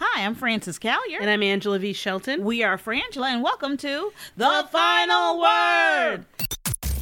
[0.00, 1.20] Hi, I'm Frances Callier.
[1.20, 1.92] And I'm Angela V.
[1.92, 2.44] Shelton.
[2.44, 6.24] we are Frangela, and welcome to The Final Word.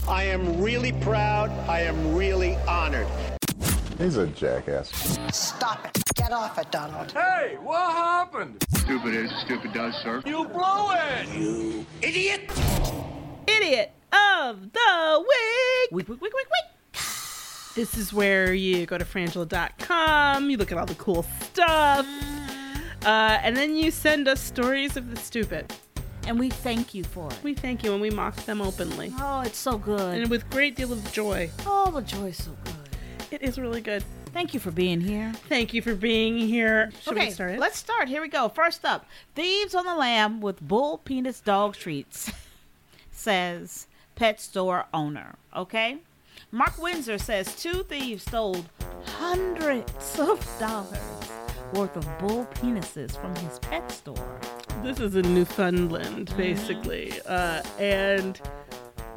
[0.08, 1.50] I am really proud.
[1.68, 3.06] I am really honored.
[3.98, 4.88] He's a jackass.
[5.30, 6.02] Stop it.
[6.14, 7.12] Get off it, Donald.
[7.12, 8.64] Hey, what happened?
[8.76, 10.22] Stupid is, stupid does, sir.
[10.24, 11.28] You blew it!
[11.36, 12.50] You idiot!
[13.46, 15.90] Idiot of the Week.
[15.92, 16.76] Week, week, week, week, week.
[17.76, 22.06] This is where you go to frangela.com, you look at all the cool stuff,
[23.06, 25.72] uh, and then you send us stories of the stupid.
[26.26, 27.38] And we thank you for it.
[27.44, 29.12] We thank you and we mock them openly.
[29.20, 30.18] Oh, it's so good.
[30.18, 31.50] And with great deal of joy.
[31.64, 32.74] Oh, the joy's so good.
[33.30, 34.02] It is really good.
[34.32, 35.32] Thank you for being here.
[35.48, 36.90] Thank you for being here.
[37.02, 37.60] Should okay, we start it?
[37.60, 38.08] let's start.
[38.08, 38.48] Here we go.
[38.48, 42.30] First up, thieves on the lam with bull penis dog treats,
[43.12, 43.86] says
[44.16, 45.36] pet store owner.
[45.56, 45.98] Okay,
[46.50, 48.64] Mark Windsor says two thieves stole
[49.04, 51.35] hundreds of dollars
[51.72, 54.40] worth of bull penises from his pet store.
[54.82, 57.12] This is in Newfoundland, basically.
[57.26, 58.40] Uh, and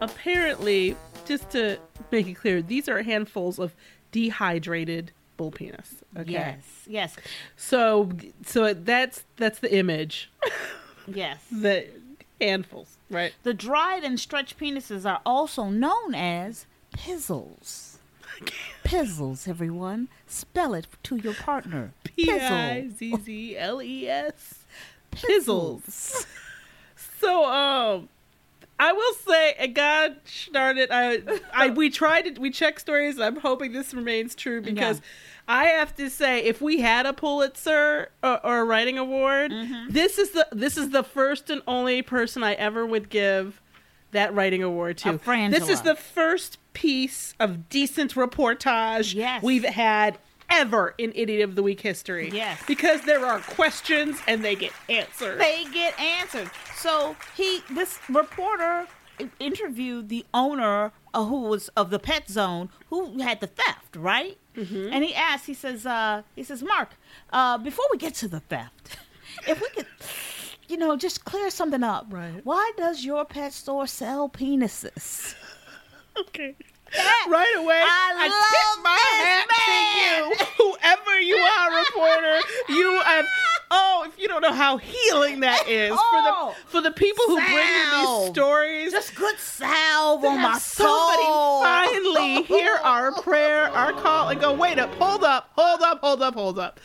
[0.02, 0.96] apparently,
[1.26, 1.78] just to
[2.12, 3.74] make it clear, these are handfuls of
[4.12, 5.96] dehydrated bull penis.
[6.18, 6.32] Okay.
[6.32, 7.16] Yes, yes,
[7.56, 8.10] So,
[8.46, 10.32] so that's that's the image.
[11.08, 11.42] yes.
[11.52, 11.88] The
[12.42, 13.34] handfuls, right?
[13.44, 17.98] The dried and stretched penises are also known as pizzles.
[18.90, 20.08] Pizzles, everyone.
[20.26, 21.92] Spell it to your partner.
[22.04, 24.66] P I Z Z L E S.
[25.12, 26.26] Pizzles.
[27.20, 28.10] So, um,
[28.80, 30.90] I will say, and God started.
[30.92, 31.20] I,
[31.54, 33.20] I, we tried to, we check stories.
[33.20, 35.06] I'm hoping this remains true because Yeah.
[35.48, 39.90] I have to say, if we had a Pulitzer or, or a writing award, Mm-hmm.
[39.92, 43.62] this is the this is the first and only person I ever would give
[44.12, 45.20] that writing award too.
[45.20, 45.52] Frangela.
[45.52, 49.44] This is the first piece of decent reportage Yes.
[49.44, 50.18] we've had
[50.50, 52.30] ever in Idiot of the Week history.
[52.34, 52.62] Yes.
[52.68, 55.40] Because there are questions and they get answered.
[55.40, 56.50] They get answered.
[56.76, 58.88] So he, this reporter,
[59.40, 64.38] interviewed the owner uh, who was of the pet zone who had the theft, right?
[64.56, 64.90] Mm-hmm.
[64.94, 66.92] And he asked, he says, uh, he says, Mark,
[67.32, 68.98] uh, before we get to the theft,
[69.48, 69.88] if we could,
[70.70, 72.06] you know, just clear something up.
[72.10, 72.42] Right.
[72.44, 75.36] Why does your pet store sell penises?
[76.20, 76.56] okay.
[77.28, 82.40] Right away, I love tip my hat to you, whoever you are, reporter.
[82.70, 83.26] You have.
[83.70, 87.24] Oh, if you don't know how healing that is Oh, for the for the people
[87.28, 88.92] who bring you these stories.
[88.92, 91.62] Just good salve on my somebody soul.
[91.62, 96.24] finally hear our prayer, our call, and go, wait up, hold up, hold up, hold
[96.24, 96.80] up, hold up.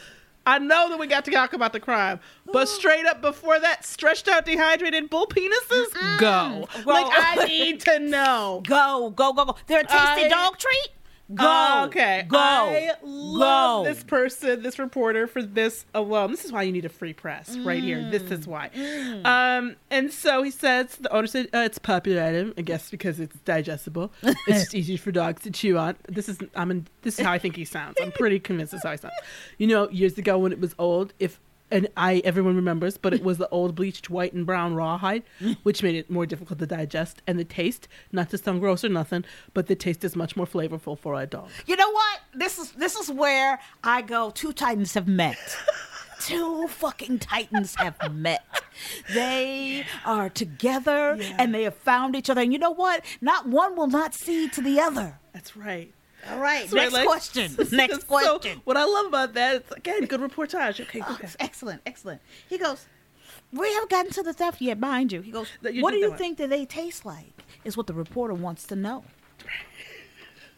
[0.46, 2.20] I know that we got to talk about the crime,
[2.52, 6.68] but straight up before that, stretched out, dehydrated bull penises, go.
[6.84, 7.06] Well- like
[7.38, 8.62] I need to know.
[8.66, 9.56] Go, go, go, go.
[9.66, 10.88] They're a tasty I- dog treat.
[11.32, 11.44] Go.
[11.46, 12.26] Oh, okay.
[12.28, 12.38] Go.
[12.38, 13.90] I love Go.
[13.90, 16.30] this person, this reporter for this alone.
[16.30, 18.10] This is why you need a free press right here.
[18.10, 18.70] This is why.
[18.74, 19.24] Mm.
[19.24, 22.90] Um, and so he says, the owner said, uh, it's a popular item, I guess
[22.90, 24.12] because it's digestible.
[24.22, 25.96] it's just easy for dogs to chew on.
[26.08, 27.96] This is, I'm in, this is how I think he sounds.
[28.02, 29.14] I'm pretty convinced this is how he sounds.
[29.56, 31.40] You know, years ago when it was old, if
[31.74, 35.24] and I everyone remembers, but it was the old bleached white and brown rawhide,
[35.64, 38.88] which made it more difficult to digest, and the taste, not to sound gross or
[38.88, 41.50] nothing, but the taste is much more flavorful for a dog.
[41.66, 42.20] You know what?
[42.32, 44.30] This is this is where I go.
[44.30, 45.36] Two titans have met.
[46.20, 48.46] Two fucking titans have met.
[49.12, 52.40] They are together and they have found each other.
[52.40, 53.04] And you know what?
[53.20, 55.18] Not one will not see to the other.
[55.34, 55.92] That's right.
[56.30, 56.68] All right.
[56.68, 57.54] So Next like- question.
[57.72, 58.60] Next So, question.
[58.64, 60.80] what I love about that is again good reportage.
[60.80, 61.28] Okay, Oh, okay.
[61.40, 62.20] excellent, excellent.
[62.48, 62.86] He goes,
[63.52, 65.20] We haven't gotten to the theft yet, mind you.
[65.20, 66.18] He goes, What do you one.
[66.18, 67.42] think that they taste like?
[67.64, 69.04] Is what the reporter wants to know.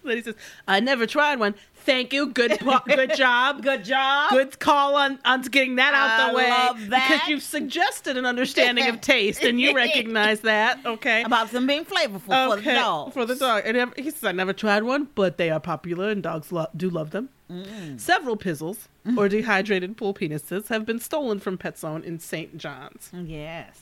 [0.07, 0.35] Then he says,
[0.67, 1.55] "I never tried one.
[1.75, 2.27] Thank you.
[2.27, 3.63] Good, po- good job.
[3.63, 4.31] Good job.
[4.31, 7.09] Good call on on getting that out I the way love that.
[7.09, 10.85] because you've suggested an understanding of taste and you recognize that.
[10.85, 11.23] Okay.
[11.23, 13.13] About them being flavorful for the dog.
[13.13, 13.63] For the dog.
[13.65, 16.91] And he says, I never tried one, but they are popular and dogs lo- do
[16.91, 17.29] love them.
[17.51, 18.01] Mm.
[18.01, 22.59] Several pizzles or dehydrated pool penises have been stolen from Pet Zone in St.
[22.59, 23.11] John's.
[23.15, 23.81] Yes.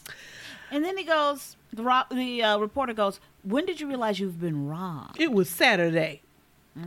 [0.75, 4.41] And then he goes, the, ro- the uh, reporter goes, When did you realize you've
[4.41, 5.21] been robbed?
[5.21, 6.23] It was Saturday.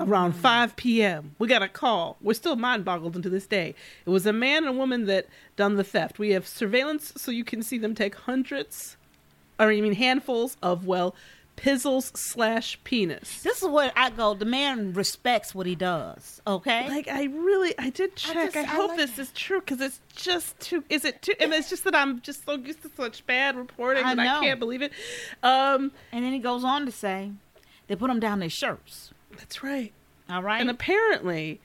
[0.01, 2.17] Around 5 p.m., we got a call.
[2.21, 3.73] We're still mind boggled into this day.
[4.05, 6.19] It was a man and a woman that done the theft.
[6.19, 8.97] We have surveillance so you can see them take hundreds,
[9.57, 11.15] or I mean handfuls of, well,
[11.57, 13.41] pizzles slash penis.
[13.41, 14.33] This is where I go.
[14.35, 16.41] The man respects what he does.
[16.47, 16.87] Okay.
[16.87, 18.35] Like I really, I did check.
[18.37, 19.21] I, just- I hope like this that.
[19.23, 20.83] is true because it's just too.
[20.89, 21.33] Is it too?
[21.39, 24.39] And it's just that I'm just so used to such bad reporting I that know.
[24.39, 24.93] I can't believe it.
[25.43, 27.31] Um, and then he goes on to say,
[27.87, 29.11] they put them down their shirts.
[29.37, 29.91] that's right.
[30.29, 30.61] All right.
[30.61, 31.59] And apparently,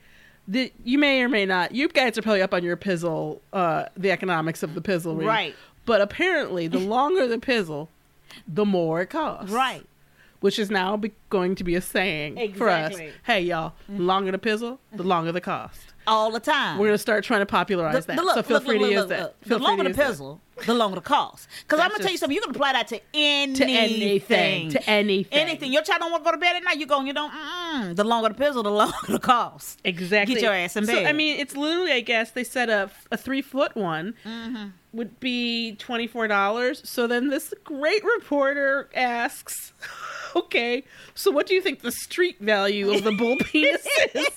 [0.47, 1.73] the you may or may not.
[1.75, 5.23] You guys are probably up on your pizzle, uh, the economics of the pizzle.
[5.23, 5.53] Right.
[5.85, 7.89] But apparently, the longer the pizzle,
[8.47, 9.51] the more it costs.
[9.51, 9.85] right.
[10.39, 12.99] Which is now be- going to be a saying for us.
[13.23, 15.92] Hey, y'all, the longer the pizzle, the longer the cost.
[16.07, 16.77] All the time.
[16.79, 18.17] We're gonna start trying to popularize that.
[18.17, 19.21] look, so feel look, free look, to use look, that.
[19.21, 19.35] look.
[19.45, 20.65] Feel The longer the that.
[20.65, 21.47] the longer the cost.
[21.63, 22.35] Because I'm gonna tell you something.
[22.35, 23.55] You can apply that to anything.
[23.67, 24.69] To anything.
[24.71, 25.39] To anything.
[25.39, 25.73] Anything.
[25.73, 26.77] Your child don't want to go to bed at night.
[26.77, 27.31] You go and you don't.
[27.31, 27.95] Mm-mm.
[27.95, 29.79] The longer the pizzle, the longer the cost.
[29.83, 30.35] Exactly.
[30.35, 31.05] Get your ass in So, bed.
[31.05, 34.67] I mean, it's literally, I guess, they said a, a three foot one Mm-hmm.
[34.93, 36.85] would be $24.
[36.85, 39.73] So then this great reporter asks,
[40.35, 40.83] okay,
[41.15, 44.27] so what do you think the street value of the bull penis is?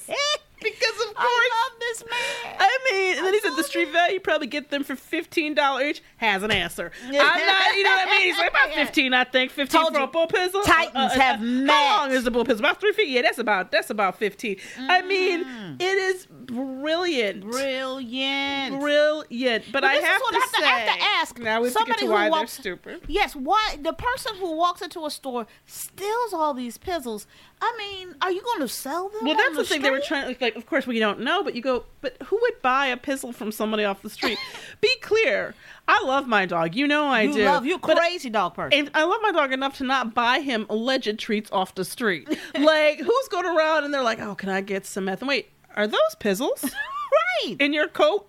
[0.62, 1.52] Because of course.
[2.02, 2.56] I this man.
[2.58, 5.54] I mean, and then he said the street value you probably get them for fifteen
[5.54, 6.02] dollars each.
[6.18, 6.90] Has an answer.
[7.04, 8.22] I'm not, you know what I mean?
[8.22, 9.50] He's like about fifteen, I think.
[9.50, 10.08] Fifteen Told for a you.
[10.08, 10.60] bull pizzle.
[10.60, 11.96] Uh, Titans uh, have uh, How met.
[11.96, 12.60] long is the bull pizzle?
[12.60, 13.08] About three feet.
[13.08, 14.56] Yeah, that's about that's about fifteen.
[14.78, 15.80] I mean, Mm.
[15.80, 17.42] it is brilliant.
[17.42, 18.80] Brilliant.
[18.80, 20.66] Brilliant, but, But I have to I say.
[20.66, 21.38] Have to ask.
[21.38, 23.00] Now we have to get Somebody to who why they're walks- stupid.
[23.06, 27.26] Yes, why the person who walks into a store steals all these pizzles?
[27.60, 29.20] I mean, are you going to sell them?
[29.24, 30.36] Well, that's the, thing they were trying.
[30.40, 31.85] Like, of course, we don't know, but you go.
[32.00, 34.38] But who would buy a pizzle from somebody off the street?
[34.80, 35.54] Be clear.
[35.88, 36.74] I love my dog.
[36.74, 37.44] You know I You do.
[37.44, 38.78] love you crazy dog person.
[38.78, 42.28] And I love my dog enough to not buy him alleged treats off the street.
[42.58, 45.50] like, who's going around and they're like, "Oh, can I get some meth?" And wait,
[45.74, 46.62] are those pizzles
[47.44, 47.56] right.
[47.58, 48.28] in your coat?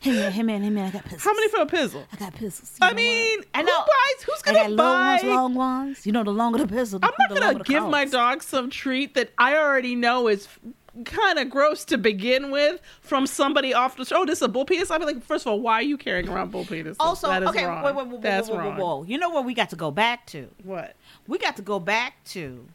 [0.00, 1.24] Hey man, hey man, hey man, I got pizzles.
[1.24, 2.04] How many for a pizzle?
[2.12, 2.78] I got pizzles.
[2.80, 3.40] You I mean?
[3.52, 4.22] I who buys?
[4.26, 4.84] Who's gonna got buy?
[4.84, 6.06] long ones, long ones.
[6.06, 9.14] You know, the longer the pizzle, the, I'm not gonna give my dog some treat
[9.14, 10.46] that I already know is
[11.04, 14.22] kind of gross to begin with from somebody off the show.
[14.22, 14.90] Oh, this is a bull penis.
[14.90, 16.96] I'd be like, first of all, why are you carrying around bull penises?
[17.00, 17.82] Also, that is okay, wrong.
[17.84, 18.76] wait, wait, wait, That's wrong.
[18.76, 19.02] whoa.
[19.04, 20.48] You know where we got to go back to?
[20.64, 20.94] What?
[21.26, 22.66] We got to go back to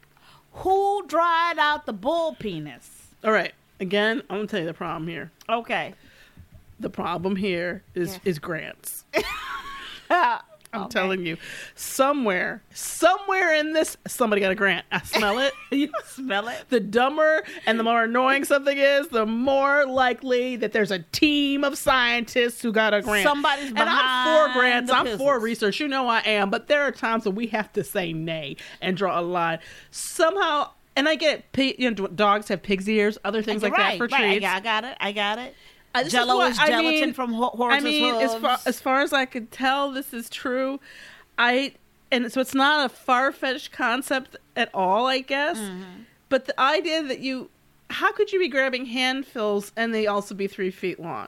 [0.54, 3.08] who dried out the bull penis.
[3.24, 3.54] All right.
[3.80, 5.32] Again, I'm gonna tell you the problem here.
[5.50, 5.94] Okay.
[6.80, 8.20] The problem here is Yeah.
[8.30, 9.04] is grants.
[10.74, 11.38] I'm I'm telling you,
[11.76, 14.86] somewhere, somewhere in this, somebody got a grant.
[14.92, 15.54] I smell it.
[15.72, 16.66] you smell it.
[16.70, 21.64] the dumber and the more annoying something is, the more likely that there's a team
[21.64, 23.28] of scientists who got a grant.
[23.28, 24.92] Somebody's and I'm for grants.
[24.92, 25.80] I'm for research.
[25.80, 26.50] You know I am.
[26.50, 29.60] But there are times when we have to say nay and draw a line.
[29.92, 31.80] Somehow, and I get it.
[31.80, 34.40] You know, dogs have pig's ears, other things like right, that for right.
[34.40, 34.46] treats.
[34.46, 34.98] I got it.
[35.00, 35.56] I got it.
[35.96, 38.58] Uh, this is Jello what- is, I gelatin mean- from ho- I mean, as far
[38.66, 40.80] as far as I could tell, this is true.
[41.38, 41.74] I
[42.12, 45.58] and so it's not a far fetched concept at all, I guess.
[45.58, 45.84] Mm-hmm.
[46.30, 47.50] But the idea that you,
[47.90, 51.28] how could you be grabbing handfulls and they also be three feet long?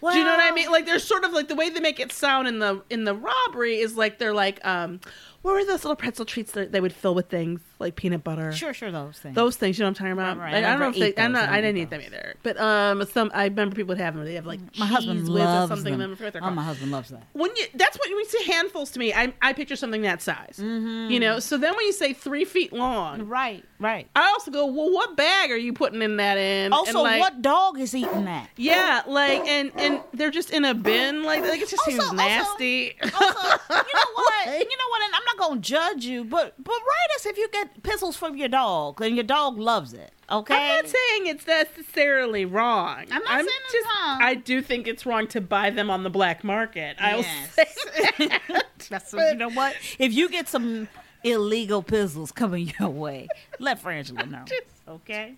[0.00, 0.70] Do you know what I mean?
[0.70, 3.14] Like there's sort of like the way they make it sound in the in the
[3.14, 5.00] robbery is like they're like um,
[5.42, 8.52] what were those little pretzel treats that they would fill with things like peanut butter?
[8.52, 9.34] Sure, sure, those things.
[9.34, 10.36] Those things, you know what I'm talking about?
[10.38, 10.64] Right, right.
[10.64, 11.22] I, I don't know if they.
[11.22, 11.48] I'm not.
[11.48, 12.34] I didn't eat them either.
[12.42, 14.24] But um, some I remember people would have them.
[14.24, 15.98] They have like my husband cheese whiz or loves something.
[15.98, 16.12] them.
[16.12, 16.54] I forget what they're Oh, called.
[16.56, 17.22] my husband loves that.
[17.32, 20.58] When you that's what you say handfuls to me, I I picture something that size.
[20.60, 21.10] Mm-hmm.
[21.10, 21.38] You know.
[21.40, 24.08] So then when you say three feet long, Right, right.
[24.14, 26.72] I also go, well, what bag are you putting in that in?
[26.72, 28.48] Also, And, like, what dog is eating that?
[28.56, 31.22] Yeah, like and and they're just in a bin.
[31.22, 32.96] Like, like it just Also- seems also- nasty.
[33.02, 34.46] Also, you know what?
[34.46, 35.02] You know what?
[35.02, 38.36] And I'm not gonna judge you, but but write us if you get pizzles from
[38.36, 40.12] your dog and your dog loves it.
[40.30, 40.54] Okay.
[40.54, 43.04] I'm not saying it's necessarily wrong.
[43.10, 44.22] I'm not saying it's wrong.
[44.22, 46.96] I do think it's wrong to buy them on the black market.
[47.00, 47.54] I'll Yes.
[47.54, 48.28] say
[48.88, 49.74] That's you know what?
[49.98, 50.88] If you get some
[51.24, 53.28] illegal pizzles coming your way.
[53.58, 54.44] Let Frangela know.
[54.88, 55.34] Okay.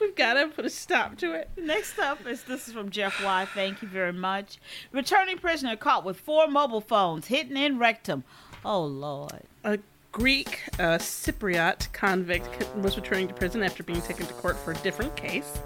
[0.00, 1.50] We've got to put a stop to it.
[1.58, 3.46] Next up is this is from Jeff Y.
[3.52, 4.58] Thank you very much.
[4.92, 8.24] Returning prisoner caught with four mobile phones hidden in rectum.
[8.64, 9.42] Oh Lord.
[9.64, 9.78] A
[10.16, 14.76] Greek uh, Cypriot convict was returning to prison after being taken to court for a
[14.76, 15.58] different case.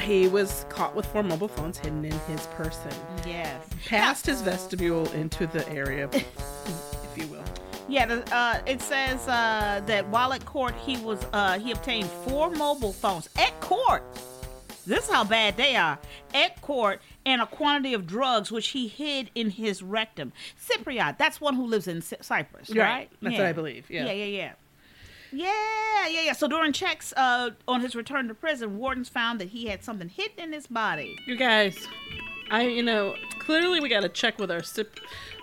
[0.00, 2.92] He was caught with four mobile phones hidden in his person.
[3.26, 3.68] Yes.
[3.88, 7.42] Past his vestibule into the area, if you will.
[7.88, 12.50] Yeah, uh, it says uh, that while at court, he was uh, he obtained four
[12.50, 14.04] mobile phones at court.
[14.90, 15.98] This is how bad they are
[16.34, 20.32] at court, and a quantity of drugs which he hid in his rectum.
[20.68, 22.76] Cypriot, that's one who lives in Cy- Cyprus, right?
[22.76, 23.10] Right.
[23.22, 24.06] That's what I believe, yeah.
[24.06, 24.52] yeah, yeah, yeah.
[25.32, 26.32] Yeah, yeah, yeah.
[26.32, 30.08] So during checks uh, on his return to prison, wardens found that he had something
[30.08, 31.16] hidden in his body.
[31.24, 31.86] You guys,
[32.50, 34.62] I you know clearly we got to check with our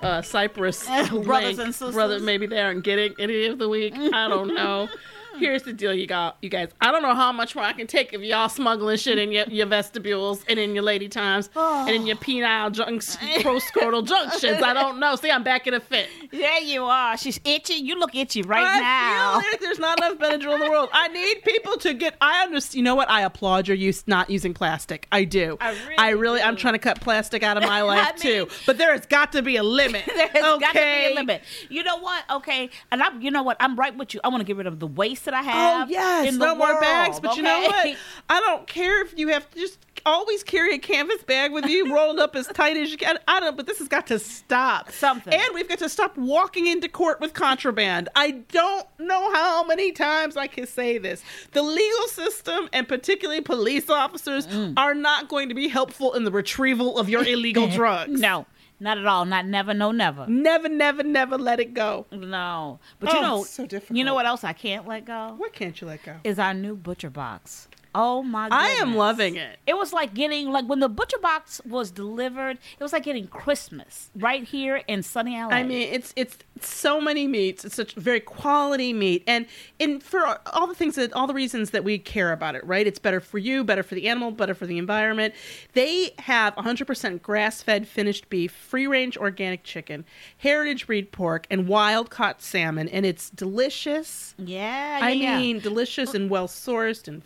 [0.01, 1.93] uh, Cyprus Brothers and sisters.
[1.93, 3.93] Brother, maybe they aren't getting any of the week.
[3.95, 4.89] I don't know.
[5.37, 5.43] Hmm.
[5.43, 6.69] Here's the deal, you got you guys.
[6.81, 9.45] I don't know how much more I can take of y'all smuggling shit in your,
[9.45, 14.61] your vestibules and in your lady times and in your penile junks, proscrotal junctions.
[14.63, 15.15] I don't know.
[15.15, 16.07] See, I'm back in a fit.
[16.31, 17.17] There you are.
[17.17, 17.75] She's itchy.
[17.75, 19.39] You look itchy right I now.
[19.39, 20.89] feel like there's not enough Benadryl in the world.
[20.93, 22.15] I need people to get.
[22.21, 22.75] I understand.
[22.77, 23.09] You know what?
[23.09, 25.07] I applaud your use not using plastic.
[25.11, 25.57] I do.
[25.61, 26.61] I really I'm do.
[26.61, 28.47] trying to cut plastic out of my life I too.
[28.65, 30.03] But there has got to be a limit.
[30.07, 31.11] There's got to be Okay?
[31.11, 31.43] a limit.
[31.69, 32.23] You know what?
[32.31, 33.21] Okay, and I'm.
[33.21, 33.57] You know what?
[33.59, 34.19] I'm right with you.
[34.23, 35.91] I want to get rid of the waste that I Oh have.
[35.91, 37.19] yes, in the no more bags.
[37.19, 37.95] But you know what?
[38.29, 41.93] I don't care if you have to just always carry a canvas bag with you,
[41.93, 43.17] rolled up as tight as you can.
[43.27, 43.57] I don't.
[43.57, 44.91] But this has got to stop.
[44.91, 45.33] Something.
[45.33, 48.07] And we've got to stop walking into court with contraband.
[48.15, 51.21] I don't know how many times I can say this.
[51.51, 54.73] The legal system and particularly police officers Mm.
[54.77, 58.19] are not going to be helpful in the retrieval of your illegal drugs.
[58.21, 58.45] No,
[58.79, 59.25] not at all.
[59.25, 59.73] Not never.
[59.73, 60.27] No, never.
[60.27, 62.05] Never, never, never let it go.
[62.11, 62.79] No.
[62.99, 63.97] But oh, you Oh, know, it's so difficult.
[63.97, 66.15] you know what else I can't let go What can't you let go?
[66.23, 67.67] is our new butcher box.
[67.95, 68.49] Oh my!
[68.49, 68.55] God.
[68.55, 69.57] I am loving it.
[69.65, 72.57] It was like getting like when the butcher box was delivered.
[72.79, 75.49] It was like getting Christmas right here in sunny LA.
[75.49, 77.65] I mean, it's it's so many meats.
[77.65, 79.45] It's such very quality meat, and
[79.79, 82.85] and for all the things that all the reasons that we care about it, right?
[82.87, 85.33] It's better for you, better for the animal, better for the environment.
[85.73, 90.05] They have 100% grass-fed finished beef, free-range organic chicken,
[90.37, 94.33] heritage breed pork, and wild-caught salmon, and it's delicious.
[94.37, 95.37] yeah, I yeah, yeah.
[95.39, 97.23] mean, delicious and well sourced and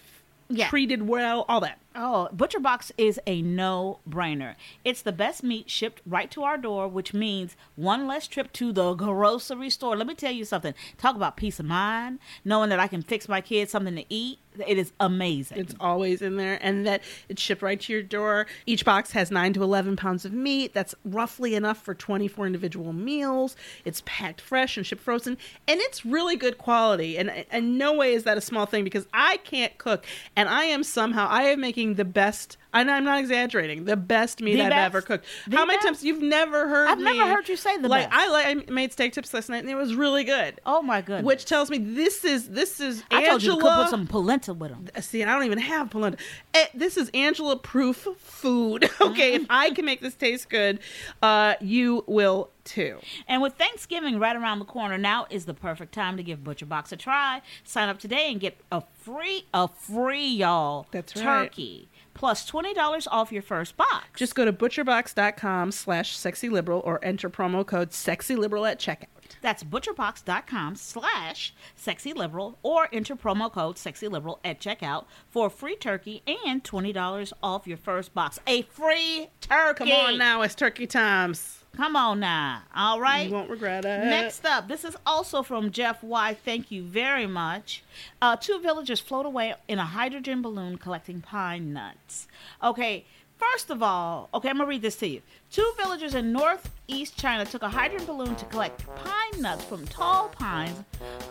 [0.52, 0.70] Yeah.
[0.70, 1.80] treated well, all that.
[1.94, 4.56] Oh, Butcher Box is a no brainer.
[4.86, 8.72] It's the best meat shipped right to our door, which means one less trip to
[8.72, 9.98] the grocery store.
[9.98, 10.74] Let me tell you something.
[10.98, 14.40] Talk about peace of mind, knowing that I can fix my kids something to eat.
[14.68, 15.60] It is amazing.
[15.60, 18.48] It's always in there, and that it's shipped right to your door.
[18.66, 20.74] Each box has nine to eleven pounds of meat.
[20.74, 23.56] That's roughly enough for twenty-four individual meals.
[23.86, 25.38] It's packed fresh and shipped frozen,
[25.70, 27.18] and it's really good quality.
[27.18, 30.06] And in no way is that a small thing because I can't cook,
[30.36, 32.58] and I am somehow I am making the best.
[32.74, 33.84] And I'm not exaggerating.
[33.86, 34.86] The best meat The I've best?
[34.86, 35.26] ever cooked.
[35.48, 35.88] The How many best?
[35.88, 36.88] times you've never heard?
[36.88, 38.22] I've never heard you say the like best.
[38.22, 40.62] I like I made steak tips last night, and it was really good.
[40.66, 41.26] oh my goodness.
[41.26, 44.08] Which tells me this is this is I told you to Angela- cook with some
[44.08, 44.88] polenta with them.
[45.02, 46.18] See, and I don't even have polenta.
[46.54, 48.90] Eh, this is Angela proof food.
[49.02, 50.80] okay, if I can make this taste good,
[51.22, 53.00] uh, you will too.
[53.28, 56.66] And with Thanksgiving right around the corner, now is the perfect time to give Butcher
[56.68, 57.42] Box a try.
[57.64, 60.88] Sign up today and get a free, a free, y'all.
[60.92, 61.24] That's right.
[61.50, 61.90] Turkey
[62.22, 64.06] plus twenty dollars off your first box.
[64.16, 69.08] Just go to butcherbox.com slash sexyliberal or enter promo code sexyliberal at checkout.
[69.42, 76.64] That's butcherbox.com slash sexyliberal or enter promo code sexyliberal at checkout for free turkey and
[76.64, 78.38] $20 off your first box.
[78.46, 79.90] A free turkey.
[79.90, 81.61] Come on now, it's turkey times.
[81.76, 82.64] Come on now.
[82.76, 83.28] All right.
[83.28, 84.06] You won't regret it.
[84.06, 86.34] Next up, this is also from Jeff Y.
[86.44, 87.84] Thank you very much.
[88.22, 92.28] Uh, two villagers float away in a hydrogen balloon collecting pine nuts.
[92.62, 93.06] Okay,
[93.42, 95.22] first of all, okay, I'm gonna read this to you.
[95.52, 100.30] Two villagers in northeast China took a hydrogen balloon to collect pine nuts from tall
[100.30, 100.78] pines,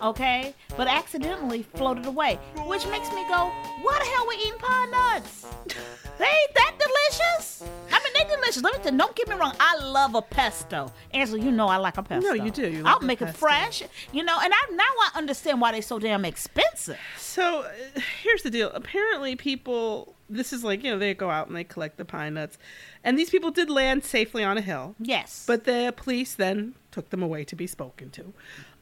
[0.02, 3.50] okay, but accidentally floated away, which makes me go,
[3.82, 5.46] why the hell we eating pine nuts?
[6.20, 7.62] They ain't that delicious.
[7.90, 8.62] I mean, they delicious.
[8.62, 9.54] Let me tell you, don't get me wrong.
[9.58, 10.92] I love a pesto.
[11.14, 12.28] Angela, you know I like a pesto.
[12.28, 12.68] No, you do.
[12.68, 14.36] You I'll make it fresh, you know.
[14.38, 16.98] And I now I understand why they're so damn expensive.
[17.16, 18.70] So uh, here's the deal.
[18.74, 20.14] Apparently, people.
[20.30, 22.56] This is like you know they go out and they collect the pine nuts,
[23.04, 24.94] and these people did land safely on a hill.
[24.98, 28.32] Yes, But the police then took them away to be spoken to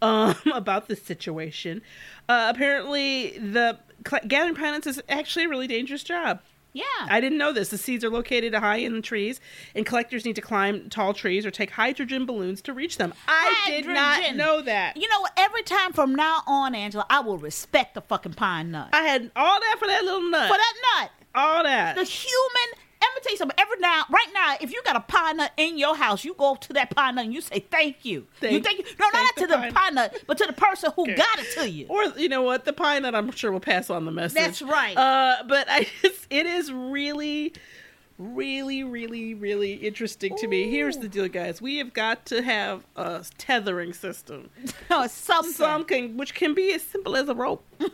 [0.03, 1.83] um, about the situation.
[2.29, 3.79] Uh, apparently, the
[4.27, 6.41] gathering pine nuts is actually a really dangerous job.
[6.73, 6.85] Yeah.
[7.09, 7.71] I didn't know this.
[7.71, 9.41] The seeds are located high in the trees,
[9.75, 13.15] and collectors need to climb tall trees or take hydrogen balloons to reach them.
[13.27, 14.97] I did not know that.
[14.97, 15.27] You know?
[15.37, 18.91] Every time from now on, Angela, I will respect the fucking pine nut.
[18.93, 20.49] I had all that for that little nut.
[20.49, 21.11] For that nut.
[21.35, 21.97] All that.
[21.97, 22.79] The human.
[23.01, 23.59] Let me tell you something.
[23.59, 26.57] Every now, right now, if you got a pine nut in your house, you go
[26.57, 28.13] to that pine nut and you say thank you.
[28.21, 28.85] you Thank- thank you.
[28.99, 31.15] No, thank not the to the pine- nut, but to the person who Okay.
[31.15, 31.87] got it to you.
[31.89, 33.15] or you know what, the pine nut.
[33.15, 34.35] I'm sure will pass on the message.
[34.35, 34.97] That's right.
[34.97, 37.53] Uh, but I just, it is really,
[38.19, 40.69] really, really, really interesting to me.
[40.71, 41.63] Here's the deal, guys.
[41.63, 44.51] We have got to have a tethering system,
[44.91, 45.53] No, something.
[45.53, 47.65] some can, which can be as simple as a rope.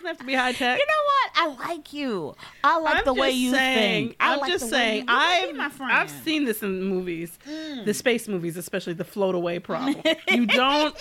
[0.00, 0.78] Doesn't have to be high tech.
[0.78, 1.30] You know what?
[1.34, 2.34] I like you.
[2.64, 4.16] I like I'm the way you saying, think.
[4.18, 4.94] I I'm like just saying.
[4.94, 5.80] you, you might be I've.
[5.82, 7.84] I've seen this in movies, hmm.
[7.84, 9.96] the space movies, especially the float away problem.
[10.28, 10.96] you don't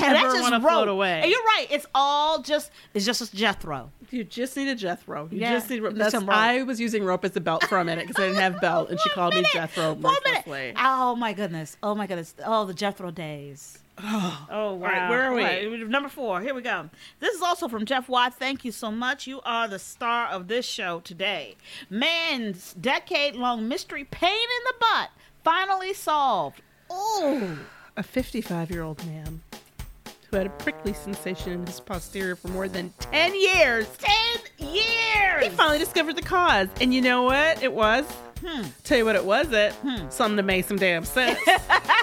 [0.00, 1.22] ever want to float away.
[1.22, 1.66] And you're right.
[1.70, 2.72] It's all just.
[2.92, 3.90] It's just a Jethro.
[4.10, 5.28] You just need a Jethro.
[5.30, 5.94] You Yeah, just need rope.
[5.94, 6.36] That's, some rope.
[6.36, 8.90] I was using rope as a belt for a minute because I didn't have belt,
[8.90, 10.76] and she called me Jethro minute.
[10.78, 11.78] Oh my goodness.
[11.82, 12.34] Oh my goodness.
[12.44, 13.81] Oh, the Jethro days.
[13.98, 14.76] Oh, wow.
[14.78, 15.42] right, where are we?
[15.42, 16.40] Right, Number four.
[16.40, 16.88] Here we go.
[17.20, 18.34] This is also from Jeff Watt.
[18.34, 19.26] Thank you so much.
[19.26, 21.56] You are the star of this show today.
[21.90, 25.10] Man's decade long mystery pain in the butt
[25.44, 26.62] finally solved.
[26.90, 27.58] Oh.
[27.96, 29.42] A 55 year old man
[30.30, 33.86] who had a prickly sensation in his posterior for more than 10 years.
[33.98, 35.44] 10 years.
[35.44, 36.68] He finally discovered the cause.
[36.80, 38.10] And you know what it was?
[38.44, 38.62] Hmm.
[38.82, 39.74] Tell you what it wasn't.
[40.10, 41.38] Something that made some damn sense.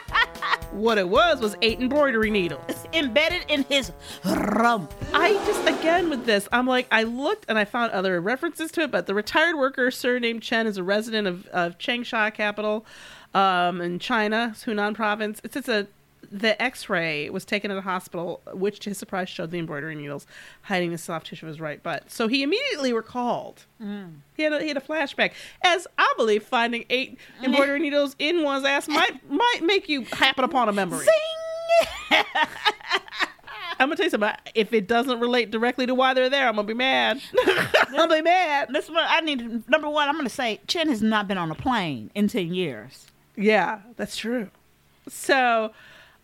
[0.72, 2.88] what it was was eight embroidery needles.
[2.94, 3.92] Embedded in his
[4.26, 4.94] rump.
[5.14, 8.82] I just again with this, I'm like, I looked and I found other references to
[8.82, 12.86] it, but the retired worker surnamed Chen is a resident of, of Changsha capital,
[13.34, 15.42] um, in China, Hunan province.
[15.44, 15.88] It's it's a
[16.32, 20.28] the X-ray was taken at the hospital, which to his surprise showed the embroidery needles
[20.64, 22.12] hiding the soft tissue of his right butt.
[22.12, 23.66] So he immediately recalled.
[23.82, 24.16] Mm.
[24.36, 25.32] He had a, he had a flashback,
[25.64, 30.44] as I believe finding eight embroidery needles in one's ass might might make you happen
[30.44, 31.06] upon a memory.
[33.80, 34.32] I'm gonna tell you something.
[34.56, 37.22] If it doesn't relate directly to why they're there, I'm gonna be mad.
[37.48, 38.70] I'm gonna be mad.
[38.74, 40.10] This one, I need number one.
[40.10, 43.08] I'm going to say Chen has not been on a plane in ten years.
[43.38, 44.50] Yeah, that's true.
[45.08, 45.72] So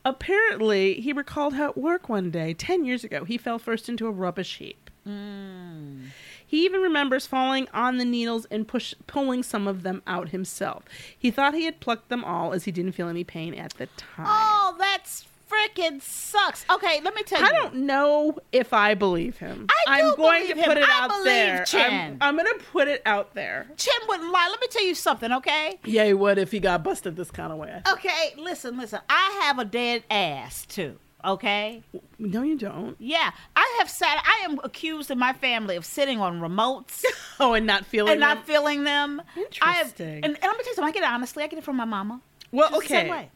[0.06, 4.08] apparently, he recalled how at work one day, 10 years ago, he fell first into
[4.08, 4.89] a rubbish heap.
[5.04, 6.06] Hmm.
[6.48, 10.84] He even remembers falling on the needles and push, pulling some of them out himself.
[11.18, 13.88] He thought he had plucked them all as he didn't feel any pain at the
[13.98, 14.26] time.
[14.28, 16.65] Oh, that's freaking sucks.
[16.70, 17.46] Okay, let me tell you.
[17.48, 19.68] I don't know if I believe him.
[19.88, 20.68] I do am going believe to him.
[20.70, 21.65] put it I out believe there.
[21.65, 22.18] Chen.
[22.22, 23.68] I'm, I'm going to put it out there.
[23.78, 24.48] Chen wouldn't lie.
[24.50, 25.80] Let me tell you something, okay?
[25.86, 27.82] Yeah, he would if he got busted this kind of way.
[27.91, 29.00] Okay, listen, listen.
[29.10, 30.98] I have a dead ass too.
[31.24, 31.82] Okay.
[32.20, 32.96] No, you don't.
[33.00, 34.24] Yeah, I have sat.
[34.24, 37.04] I am accused in my family of sitting on remotes
[37.39, 39.22] Oh, and not feeling and not feeling them.
[39.62, 40.24] I have, Interesting.
[40.24, 40.84] and, I'm gonna tell you something.
[40.84, 41.44] I get it honestly.
[41.44, 42.22] I get it from my mama.
[42.52, 43.30] Well, Just okay.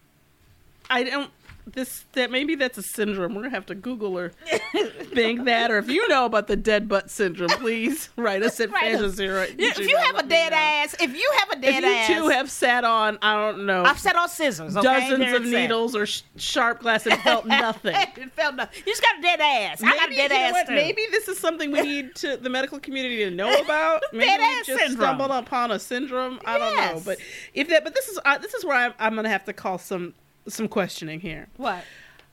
[0.91, 1.31] I don't.
[1.73, 3.35] This that maybe that's a syndrome.
[3.35, 4.29] We're gonna have to Google or
[5.13, 8.69] think that, or if you know about the dead butt syndrome, please write us at
[8.71, 9.15] Fantasy.
[9.15, 9.45] Zero.
[9.57, 12.27] If you have a dead ass, if you have a if dead you ass, two
[12.29, 14.75] have sat on, I don't know, I've sat on scissors.
[14.77, 15.09] Okay?
[15.09, 17.95] dozens of needles or sh- sharp glass and felt nothing.
[17.95, 18.83] it felt nothing.
[18.85, 19.81] You just got a dead ass.
[19.83, 20.73] I got a dead you ass too.
[20.75, 24.03] Maybe this is something we need to the medical community to know about.
[24.13, 24.97] Maybe Dead we ass just syndrome.
[25.05, 26.39] stumbled upon a syndrome.
[26.45, 27.17] I don't know, but
[27.53, 29.77] if that, but this is uh, this is where I'm, I'm gonna have to call
[29.77, 30.13] some
[30.49, 31.47] some questioning here.
[31.57, 31.83] What?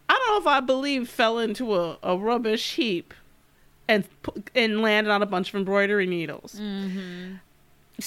[0.08, 3.12] I don't know if I believe fell into a, a rubbish heap
[3.88, 4.04] and
[4.54, 6.60] and landed on a bunch of embroidery needles.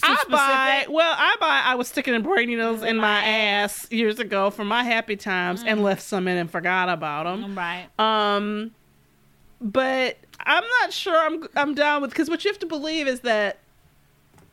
[0.03, 1.61] I buy well, I buy.
[1.65, 5.83] I was sticking embroidery needles in my ass years ago for my happy times and
[5.83, 7.57] left some in and forgot about them.
[7.57, 7.87] Right.
[7.97, 8.71] Um,
[9.59, 13.21] but I'm not sure I'm I'm down with because what you have to believe is
[13.21, 13.57] that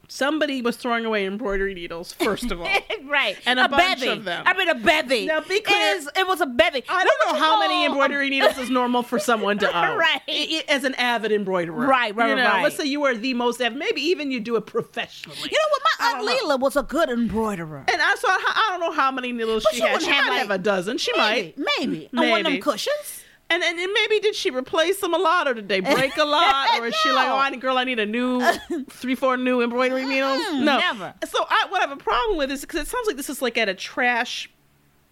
[0.08, 2.68] somebody was throwing away embroidery needles first of all.
[3.06, 3.36] right.
[3.46, 4.08] And a bunch bevy.
[4.08, 4.42] of them.
[4.46, 5.26] I mean, a bevy.
[5.26, 5.94] Now, be clear.
[5.94, 6.82] It, is, it was a bevy.
[6.88, 9.98] I don't know how many embroidery needles is normal for someone to own.
[9.98, 10.20] Right.
[10.28, 11.86] I- I- as an avid embroiderer.
[11.86, 12.62] Right, right, you know, right.
[12.62, 13.78] Let's say you are the most avid.
[13.78, 15.38] Maybe even you do it professionally.
[15.42, 15.82] You know what?
[16.00, 16.28] My aunt.
[16.28, 17.84] Leela was a good embroiderer.
[17.88, 18.28] and I saw.
[18.28, 20.02] I don't know how many needles But she she had.
[20.02, 20.98] She have, might like- have a dozen.
[20.98, 21.58] She Maybe, might.
[21.78, 21.86] maybe.
[21.86, 23.22] maybe And one of them cushions.
[23.48, 26.24] And, and and maybe did she replace them a lot, or did they break a
[26.24, 28.40] lot, or is she like, oh, I need, girl, I need a new
[28.90, 30.40] three, four new embroidery needles?
[30.54, 31.14] no, never.
[31.24, 33.40] So I, what I have a problem with is because it sounds like this is
[33.40, 34.50] like at a trash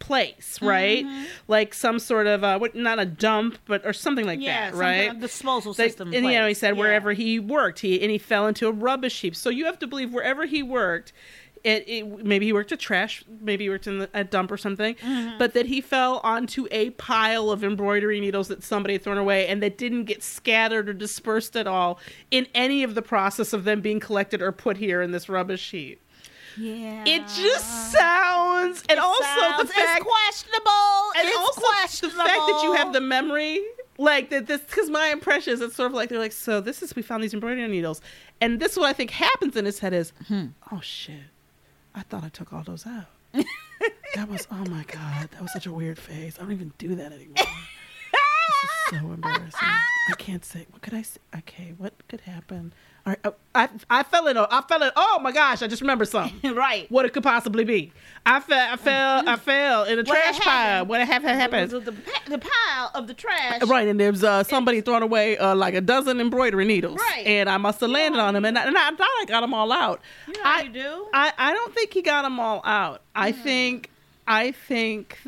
[0.01, 1.05] place, right?
[1.07, 1.25] Mm-hmm.
[1.49, 5.07] Like some sort of uh, not a dump, but or something like Yeah, that, right?
[5.07, 6.13] kind of disposal That- system.
[6.13, 6.81] and you know, he said Yeah.
[6.81, 9.37] wherever he worked, he and he fell into a rubbish heap.
[9.37, 11.13] So you have to believe wherever he worked,
[11.65, 14.57] it, it maybe he worked at trash, maybe he worked in the, a dump or
[14.59, 15.39] something, Mm-hmm.
[15.39, 19.49] but that he fell onto a pile of embroidery needles that somebody had thrown away
[19.49, 21.99] and that didn't get scattered or dispersed at all
[22.31, 25.71] in any of the process of them being collected or put here in this rubbish
[25.71, 26.01] heap.
[26.57, 27.03] Yeah.
[27.07, 31.11] It just sounds, and also Sounds- the fact, it's questionable.
[31.19, 32.19] and it's also questionable.
[32.19, 33.61] the fact that you have the memory,
[33.99, 34.47] like that.
[34.47, 37.03] This because my impression is it's sort of like they're like, so this is we
[37.03, 38.01] found these embroidery needles,
[38.41, 40.47] and this is what I think happens in his head is, Hmm.
[40.71, 41.23] oh shit,
[41.95, 43.07] I thought I took all those out.
[44.15, 46.37] that was oh my god, that was such a weird phase.
[46.39, 47.35] I don't even do that anymore.
[47.37, 47.47] this
[48.65, 49.51] is so embarrassing.
[49.61, 50.67] I can't say.
[50.71, 51.19] What could I say?
[51.39, 52.73] Okay, what could happen?
[53.07, 54.39] Oh, I I fell in.
[54.39, 54.91] a- I fell in.
[54.97, 55.61] Oh my gosh!
[55.61, 56.55] I just remembered something.
[56.57, 56.91] right.
[56.91, 57.93] What it could possibly be?
[58.25, 58.73] I fell.
[58.73, 59.29] I fell.
[59.29, 60.87] I fell in a What trash pile.
[60.87, 61.31] What happened?
[61.39, 61.71] happened?
[61.71, 61.91] The, the,
[62.29, 63.61] the pile of the trash.
[63.67, 67.27] Right, and there was uh, somebody throwing away uh, like a dozen embroidery needles, Right.
[67.27, 69.53] and I must have landed on them, and I, and I thought I got them
[69.53, 70.01] all out.
[70.27, 71.07] You know how I, you do.
[71.13, 73.03] I, I don't think he got them all out.
[73.15, 73.43] I Hmm.
[73.43, 73.91] think
[74.27, 75.19] I think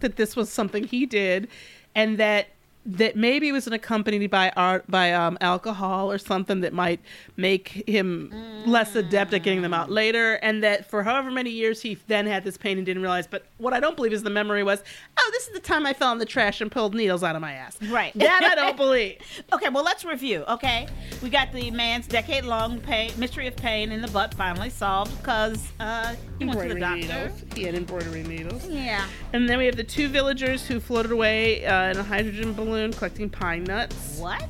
[0.00, 1.48] that this was something he did,
[1.94, 2.48] and that
[2.86, 7.00] that maybe it was accompanied by art by um, alcohol or something that might
[7.36, 8.32] make him
[8.64, 12.26] less adept at getting them out later, and that for however many years he then
[12.26, 13.26] had this pain and didn't realize.
[13.26, 14.82] But what I don't believe is the memory was,
[15.18, 17.42] oh, this is the time I fell in the trash and pulled needles out of
[17.42, 17.76] my ass.
[17.82, 18.12] Right.
[18.26, 19.18] That I don't believe.
[19.52, 20.42] Okay, well, let's review.
[20.48, 20.88] Okay,
[21.22, 25.62] we got the man's decade-long pain, mystery of pain in the butt finally solved because
[25.78, 27.32] uh, he went to the doctor.
[27.54, 28.66] He had embroidery needles.
[28.66, 29.06] Yeah.
[29.32, 32.75] And then we have the two villagers who floated away uh, in a hydrogen balloon
[32.92, 34.18] collecting pine nuts.
[34.18, 34.44] What?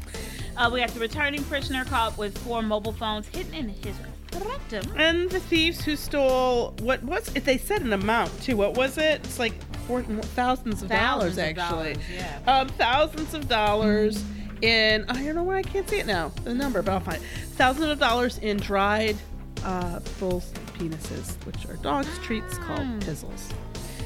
[0.56, 3.94] Uh, we got the returning prisoner caught with four mobile phones hidden in his
[4.32, 4.92] rectum.
[4.96, 7.44] And the thieves who stole what was it?
[7.44, 8.56] They said an amount too.
[8.56, 9.20] What was it?
[9.24, 9.54] It's like
[9.86, 11.92] four, thousands of Thousands dollars of actually.
[11.94, 12.38] dollars, yeah.
[12.46, 14.24] Um, thousands of dollars
[14.62, 15.04] in.
[15.08, 16.32] I don't know why I can't see it now.
[16.44, 17.26] The number, but I'll find it.
[17.56, 19.16] Thousands of dollars in dried
[19.64, 20.42] uh, bull
[20.78, 22.98] penises, which are dogs' treats called Hmm.
[23.00, 23.52] pizzles.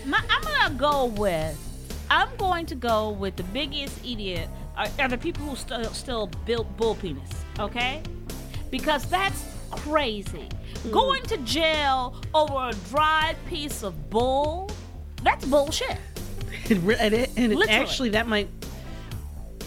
[0.07, 1.59] My, I'm gonna go with.
[2.11, 6.27] I'm going to go with the biggest idiot are, are the people who still still
[6.45, 7.31] build bull penis.
[7.59, 8.03] Okay,
[8.71, 10.49] because that's crazy.
[10.83, 10.91] Hmm.
[10.91, 14.71] Going to jail over a dried piece of bull.
[15.23, 15.97] That's bullshit.
[16.71, 18.49] And it, and it actually that might.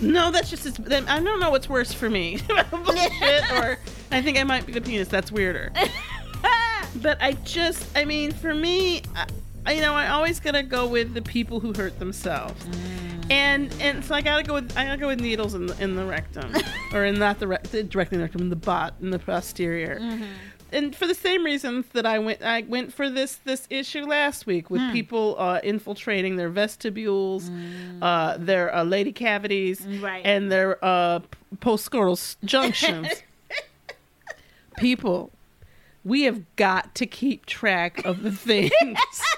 [0.02, 0.84] No, that's just.
[0.84, 2.40] Then I don't know what's worse for me,
[2.72, 3.78] bullshit, or
[4.12, 5.10] I think I might be the penis.
[5.10, 5.72] That's weirder.
[7.02, 9.28] but I just, I mean, for me, I-
[9.70, 12.66] you know, I always gotta go with the people who hurt themselves,
[13.30, 15.96] and and so I gotta go with I gotta go with needles in the in
[15.96, 16.54] the rectum,
[16.94, 20.00] or in not the rec- directly in the rectum, in the butt, in the posterior.
[20.72, 24.48] And for the same reasons that I went I went for this this issue last
[24.48, 27.52] week with people uh, infiltrating their vestibules,
[28.02, 30.26] uh, their uh, lady cavities, Right.
[30.26, 31.20] and their uh,
[32.44, 33.08] junctions.
[34.78, 35.32] people,
[36.04, 38.72] we have got to keep track of the things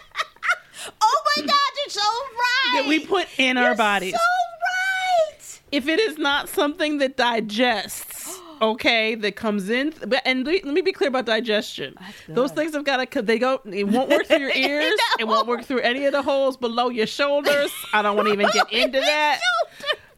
[1.02, 2.82] Oh my God, you're so right.
[2.82, 4.13] that we put in our You're bodies.
[4.13, 5.62] So right.
[5.71, 10.74] if it is not something that digests, okay, that comes in, but and let let
[10.74, 11.95] me be clear about digestion.
[12.28, 13.21] Those things have got to.
[13.21, 13.62] They go.
[13.65, 15.00] It won't work through your ears.
[15.19, 17.71] It won't work through any of the holes below your shoulders.
[17.93, 19.39] I don't want to even get into that.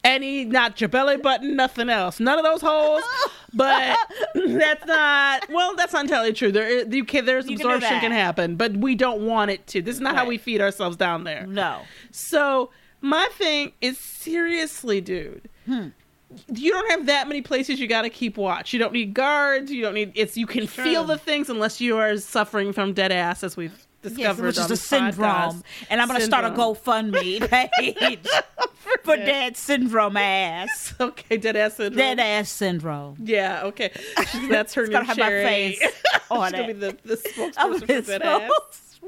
[0.03, 2.19] Any, not your belly button, nothing else.
[2.19, 3.03] None of those holes.
[3.19, 3.31] Oh.
[3.53, 3.97] But
[4.35, 5.49] that's not.
[5.49, 6.51] Well, that's not entirely true.
[6.51, 7.25] There, you can.
[7.25, 8.17] There's You absorption can that.
[8.17, 9.81] happen, but we don't want it to.
[9.81, 11.47] This is not how we feed ourselves down there.
[11.47, 11.81] No.
[12.11, 15.49] So my thing is seriously, dude.
[15.65, 15.87] Hmm.
[16.53, 18.73] You don't have that many places you got to keep watch.
[18.73, 19.71] You don't need guards.
[19.71, 20.11] You don't need.
[20.13, 23.86] It's you can feel the things unless you are suffering from dead ass, as we've
[24.03, 25.63] Yes, which is the syndrome.
[25.89, 28.27] And I'm going to start a GoFundMe page
[29.03, 30.93] for dead syndrome ass.
[30.99, 31.97] Okay, dead ass syndrome.
[31.97, 33.17] Dead ass syndrome.
[33.23, 33.63] Yeah.
[33.65, 33.91] Okay.
[34.49, 35.81] That's her It's new gonna have my face
[36.31, 38.51] on She's gonna be the, the spokesperson oh, for dead ass.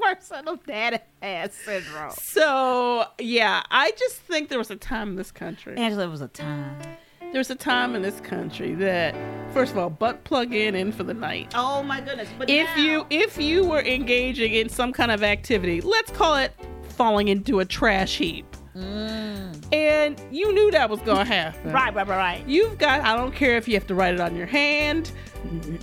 [0.00, 2.12] person of dead ass syndrome.
[2.12, 5.76] So yeah, I just think there was a time in this country.
[5.76, 6.76] Angela, it was a time.
[7.20, 9.14] There was a time in this country that,
[9.52, 11.52] first of all, butt plug in in for the night.
[11.54, 12.28] Oh my goodness!
[12.38, 16.36] But if now- you if you were engaging in some kind of activity, let's call
[16.36, 16.52] it
[16.90, 19.49] falling into a trash heap, mm.
[19.72, 22.44] And you knew that was gonna happen, right, right, right, right.
[22.48, 23.02] You've got.
[23.02, 25.12] I don't care if you have to write it on your hand.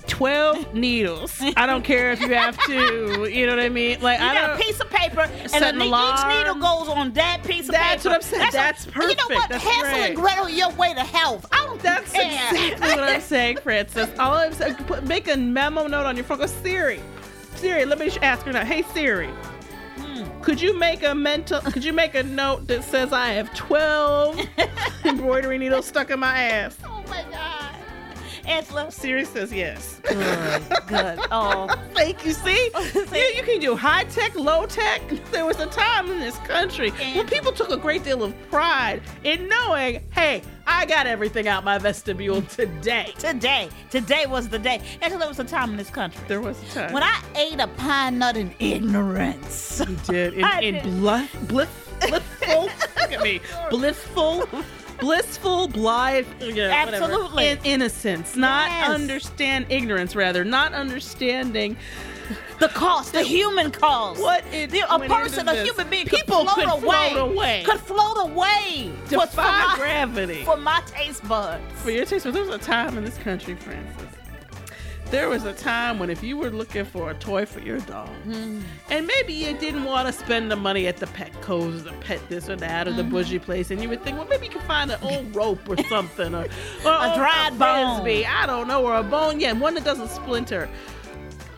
[0.08, 1.42] Twelve needles.
[1.56, 3.28] I don't care if you have to.
[3.32, 4.02] You know what I mean?
[4.02, 6.30] Like You I got a piece of paper, and an each alarm.
[6.38, 8.16] needle goes on that piece of That's paper.
[8.20, 8.50] That's what I'm saying.
[8.52, 9.22] That's perfect.
[9.22, 9.50] You know what?
[9.50, 10.06] That's Hansel great.
[10.10, 11.46] and Gretel, your way to health.
[11.52, 12.24] I don't That's care.
[12.54, 14.08] exactly what I'm saying, Frances.
[14.20, 16.38] All I'm saying, put, make a memo note on your phone.
[16.40, 17.00] Go Siri.
[17.56, 18.64] Siri, let me ask her now.
[18.66, 19.30] Hey Siri,
[20.48, 21.60] could you make a mental?
[21.60, 24.40] Could you make a note that says I have 12
[25.04, 26.78] embroidery needles stuck in my ass?
[26.86, 27.67] Oh my god.
[28.48, 28.92] Angela.
[28.92, 30.00] Siri says yes.
[30.04, 31.20] Good, good.
[31.32, 32.32] Oh, Thank you.
[32.34, 35.02] See, you, you can do high tech, low tech.
[35.32, 39.02] There was a time in this country when people took a great deal of pride
[39.24, 43.14] in knowing, hey, I got everything out my vestibule today.
[43.18, 44.82] today, today was the day.
[45.02, 46.94] Angela, there was a time in this country There was a time.
[46.94, 49.82] when I ate a pine nut in ignorance.
[49.88, 50.84] You did in, in did.
[50.84, 52.64] bluff, bliss, blissful.
[52.64, 54.48] look at me, blissful,
[55.00, 56.26] blissful, blithe.
[56.42, 56.86] Yeah.
[56.88, 57.48] Absolutely.
[57.48, 58.90] In, innocence, not Yes.
[58.90, 60.16] understand ignorance.
[60.16, 61.78] Rather, not understanding
[62.60, 64.20] The cost, the human cost.
[64.20, 65.70] What it The- a person, a this.
[65.70, 67.64] human being, People could float could away, float away.
[67.66, 70.44] could float away for, for defy my, gravity.
[70.44, 71.62] for my taste buds.
[71.84, 74.17] For your taste, but there was a time in this country, Frances.
[75.10, 78.10] There was a time when if you were looking for a toy for your dog,
[78.28, 78.60] Mm-hmm.
[78.90, 82.20] and maybe you didn't want to spend the money at the pet codes, the pet
[82.28, 83.12] this or that, or the Mm-hmm.
[83.12, 85.78] bougie place, and you would think, well, maybe you can find an old rope or
[85.90, 86.46] something, or, or
[86.92, 88.02] A dried bone.
[88.02, 90.68] frisbee, I don't know, or a bone, yeah, one that doesn't splinter.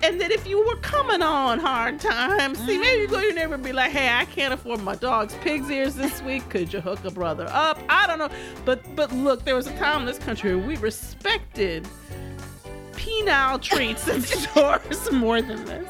[0.04, 3.34] And that if you were coming on hard times, see, maybe you go to your
[3.34, 6.48] neighbor and be like, "Hey, I can't afford my dog's pig's ears this week.
[6.50, 8.30] Could you hook a brother up?" I don't know,
[8.64, 11.86] but but look, there was a time in this country where we respected
[13.00, 15.88] penile treats in stores more than this.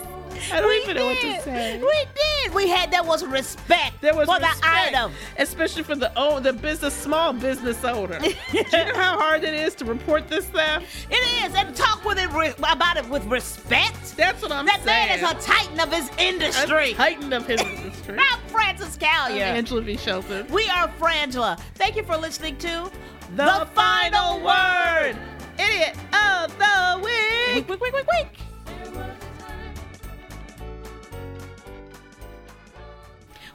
[0.54, 1.80] I don't we even know what to say.
[1.82, 2.56] We did.
[2.56, 5.12] We had there was respect There was for respect, the item.
[5.38, 8.18] especially for the oh, the business, small business owner.
[8.20, 10.86] Do you know how hard it is to report this theft?
[11.12, 14.16] It is, and talk with it re- about it with respect.
[14.16, 15.22] That's what I'm that saying.
[15.22, 16.92] man is a titan of his industry.
[16.92, 18.18] A titan of his industry.
[18.32, 19.42] I'm Frances Callier.
[19.42, 19.98] Angela V.
[19.98, 20.48] Shelton.
[20.48, 21.60] We are Frangela.
[21.76, 22.90] Thank you for listening to
[23.36, 25.18] The, final word.
[25.62, 26.69] Idiot of the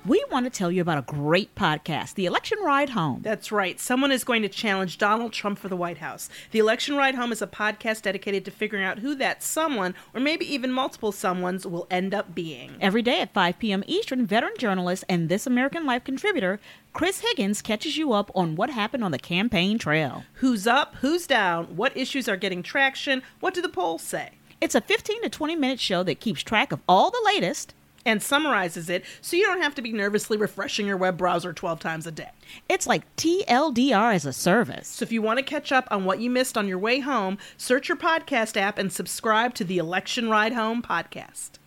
[0.07, 3.21] We want to tell you about a great podcast, The Election Ride Home.
[3.23, 3.81] That's right.
[3.81, 6.29] Someone is going to challenge Donald Trump for the White House.
[6.51, 10.21] The Election Ride Home is a podcast dedicated to figuring out who that someone, or
[10.21, 12.77] maybe even multiple someones, will end up being.
[12.83, 13.83] Every day at 5 p.m.
[13.87, 16.61] Eastern, veteran journalist and This American Life contributor
[16.93, 20.25] Chris Higgins catches you up on what happened on the campaign trail.
[20.35, 20.97] Who's up?
[20.97, 21.77] Who's down?
[21.77, 23.23] What issues are getting traction?
[23.40, 24.33] What do the polls say?
[24.61, 27.73] It's a 15 to 20 minute show that keeps track of all the latest.
[28.07, 31.81] And summarizes it so you don't have to be nervously refreshing your web browser 12
[31.81, 32.31] times a day.
[32.69, 34.88] It's like TLDR as a service.
[34.88, 37.38] So if you want to catch up on what you missed on your way home,
[37.57, 41.59] search your podcast app and subscribe to the Election Ride Home podcast.